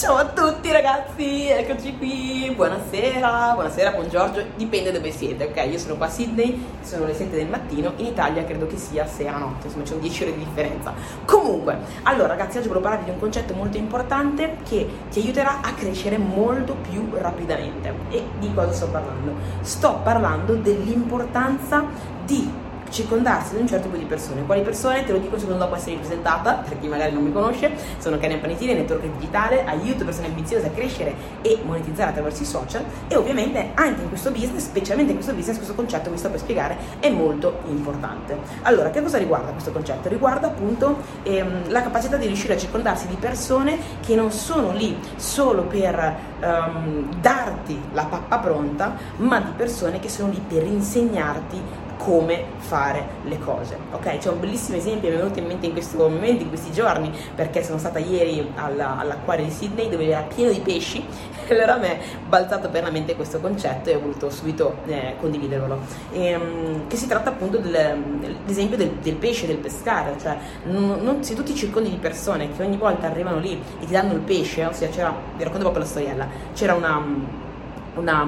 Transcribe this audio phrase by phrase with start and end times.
[0.00, 5.68] Ciao a tutti ragazzi, eccoci qui, buonasera, buonasera, buongiorno, dipende dove siete, ok?
[5.70, 9.06] Io sono qua a Sydney, sono le 7 del mattino, in Italia credo che sia
[9.06, 10.94] sera notte, insomma c'è un 10 ore di differenza.
[11.26, 15.74] Comunque, allora ragazzi, oggi volevo parlarvi di un concetto molto importante che ti aiuterà a
[15.74, 17.92] crescere molto più rapidamente.
[18.08, 19.34] E di cosa sto parlando?
[19.60, 21.84] Sto parlando dell'importanza
[22.24, 22.50] di
[22.90, 24.44] circondarsi di un certo tipo di persone.
[24.44, 25.04] Quali persone?
[25.04, 28.40] Te lo dico secondo dopo essere presentata, per chi magari non mi conosce, sono Karen
[28.40, 33.70] Panettiere, network digitale, aiuto persone ambiziose a crescere e monetizzare attraverso i social e ovviamente
[33.74, 36.76] anche in questo business, specialmente in questo business, questo concetto che vi sto per spiegare
[36.98, 38.36] è molto importante.
[38.62, 40.08] Allora, che cosa riguarda questo concetto?
[40.08, 44.98] Riguarda appunto ehm, la capacità di riuscire a circondarsi di persone che non sono lì
[45.16, 51.88] solo per ehm, darti la pappa pronta, ma di persone che sono lì per insegnarti
[52.00, 53.76] come fare le cose.
[53.92, 56.72] Ok, c'è un bellissimo esempio, mi è venuto in mente in questo momento, in questi
[56.72, 61.04] giorni, perché sono stata ieri alla, all'acquario di Sydney dove era pieno di pesci
[61.46, 65.16] e allora mi è balzato per la mente questo concetto e ho voluto subito eh,
[65.20, 65.78] condividervelo.
[66.12, 71.22] E, um, che si tratta appunto dell'esempio del, del, pesce, del pescare, cioè non, non,
[71.22, 74.20] se tu ti circondi di persone che ogni volta arrivano lì e ti danno il
[74.20, 77.48] pesce, ossia c'era, vi racconto proprio la storiella, c'era una
[77.96, 78.22] una,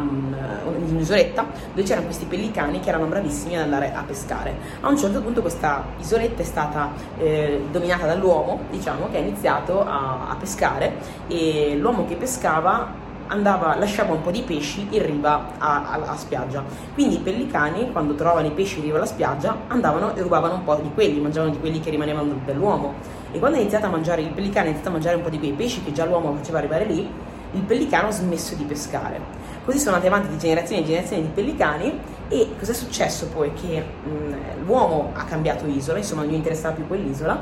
[0.65, 4.55] un'isoletta dove c'erano questi pellicani che erano bravissimi ad andare a pescare.
[4.81, 9.85] A un certo punto questa isoletta è stata eh, dominata dall'uomo, diciamo, che ha iniziato
[9.85, 10.95] a, a pescare
[11.29, 16.63] e l'uomo che pescava andava, lasciava un po' di pesci in riva a, spiaggia.
[16.93, 20.65] Quindi i pellicani, quando trovavano i pesci in riva alla spiaggia, andavano e rubavano un
[20.65, 22.95] po' di quelli, mangiavano di quelli che rimanevano dell'uomo.
[23.33, 25.39] E quando ha iniziato a mangiare, il pellicano ha iniziato a mangiare un po' di
[25.39, 27.09] quei pesci che già l'uomo faceva arrivare lì,
[27.53, 29.21] il pellicano ha smesso di pescare.
[29.65, 33.53] Così sono andate avanti di generazioni e generazioni di pellicani e cos'è successo poi?
[33.53, 37.41] Che mh, l'uomo ha cambiato isola, insomma non gli interessava più quell'isola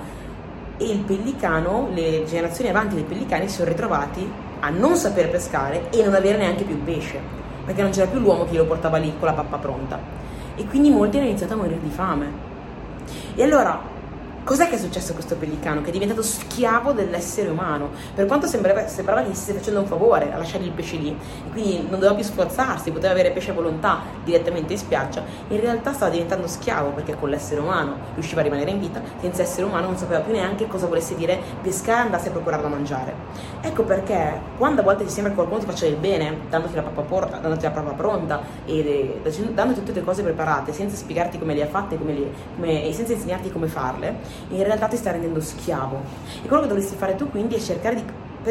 [0.77, 5.91] e il pellicano, le generazioni avanti dei pellicani si sono ritrovati a non saper pescare
[5.91, 7.19] e non avere neanche più pesce,
[7.65, 9.99] perché non c'era più l'uomo che lo portava lì con la pappa pronta.
[10.57, 12.49] E quindi molti hanno iniziato a morire di fame.
[13.35, 13.79] E allora
[14.43, 15.83] Cos'è che è successo a questo pellicano?
[15.83, 17.91] Che è diventato schiavo dell'essere umano.
[18.15, 21.17] Per quanto sembrava, sembrava che gli stesse facendo un favore a lasciare il pesce lì,
[21.53, 25.93] quindi non doveva più sforzarsi, poteva avere pesce a volontà direttamente in spiaggia, in realtà
[25.93, 29.87] stava diventando schiavo perché con l'essere umano riusciva a rimanere in vita, senza essere umano
[29.87, 33.15] non sapeva più neanche cosa volesse dire pescare e andarsi a procurare da mangiare.
[33.61, 36.83] Ecco perché quando a volte ti sembra che qualcuno ti faccia del bene, dandoti la
[36.83, 39.21] pappa, porta, dandoti la pappa pronta e
[39.53, 42.93] dandoti tutte le cose preparate, senza spiegarti come le ha fatte come le, come, e
[42.93, 46.01] senza insegnarti come farle, in realtà ti sta rendendo schiavo.
[46.43, 48.05] E quello che dovresti fare tu quindi è cercare di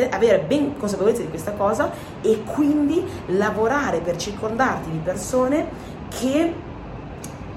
[0.10, 1.92] avere ben consapevolezza di questa cosa
[2.22, 5.68] e quindi lavorare per circondarti di persone
[6.10, 6.68] che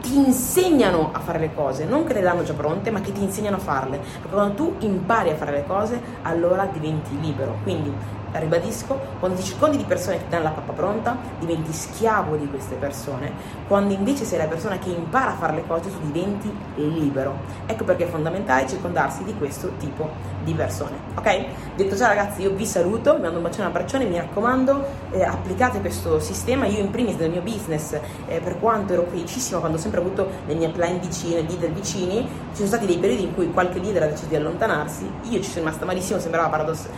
[0.00, 3.22] ti insegnano a fare le cose, non che le danno già pronte, ma che ti
[3.22, 3.98] insegnano a farle.
[3.98, 7.58] Perché quando tu impari a fare le cose, allora diventi libero.
[7.62, 7.92] Quindi
[8.38, 12.74] ribadisco, quando ti circondi di persone che danno la pappa pronta, diventi schiavo di queste
[12.76, 13.32] persone,
[13.68, 17.36] quando invece sei la persona che impara a fare le cose, tu diventi libero.
[17.66, 20.08] Ecco perché è fondamentale circondarsi di questo tipo
[20.44, 21.44] di persone, ok?
[21.76, 25.22] Detto ciò ragazzi, io vi saluto, vi mando un bacione, un abbraccione, mi raccomando, eh,
[25.22, 27.92] applicate questo sistema, io in primis nel mio business,
[28.26, 32.22] eh, per quanto ero felicissima quando ho sempre avuto le mie plan vicine, leader vicini,
[32.50, 35.48] ci sono stati dei periodi in cui qualche leader ha deciso di allontanarsi, io ci
[35.48, 36.88] sono rimasta malissimo, sembrava, paradoss-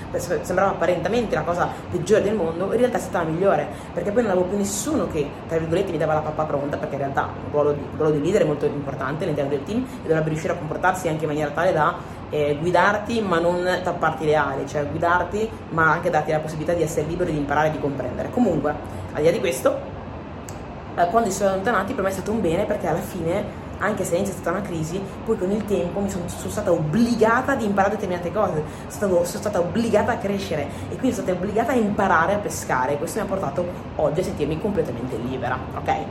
[0.42, 4.10] sembrava apparentemente veramente la cosa peggiore del mondo, in realtà è stata la migliore, perché
[4.10, 7.00] poi non avevo più nessuno che, tra virgolette, mi dava la pappa pronta, perché in
[7.00, 10.06] realtà il ruolo di, il ruolo di leader è molto importante all'interno del team e
[10.06, 11.96] dovrebbe riuscire a comportarsi anche in maniera tale da
[12.30, 16.82] eh, guidarti ma non tapparti le ali, cioè guidarti ma anche darti la possibilità di
[16.82, 18.30] essere libero di imparare e di comprendere.
[18.30, 18.74] Comunque,
[19.12, 19.92] al di là di questo,
[20.96, 24.04] eh, quando si sono allontanati per me è stato un bene perché alla fine anche
[24.04, 27.52] se all'inizio è stata una crisi, poi con il tempo mi sono, sono stata obbligata
[27.52, 31.72] ad imparare determinate cose, sono, sono, stata obbligata a crescere e quindi sono stata obbligata
[31.72, 32.96] a imparare a pescare.
[32.96, 36.04] Questo mi ha portato oggi a sentirmi completamente libera, ok?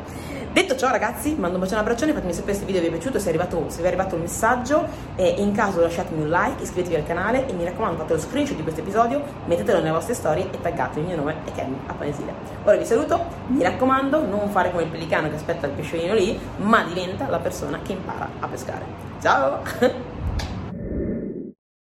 [0.53, 2.91] Detto ciò ragazzi, mando un bacione un abbraccione, fatemi sapere se il video vi è
[2.91, 4.85] piaciuto, se, è arrivato, se vi è arrivato il messaggio
[5.15, 8.55] e in caso lasciatemi un like, iscrivetevi al canale e mi raccomando fate lo screenshot
[8.55, 11.93] di questo episodio, mettetelo nelle vostre storie e taggatemi il mio nome è Kenny a
[11.93, 12.33] Panesile.
[12.65, 16.39] Ora vi saluto, mi raccomando non fare come il pellicano che aspetta il pesciolino lì,
[16.57, 18.83] ma diventa la persona che impara a pescare.
[19.21, 20.01] Ciao!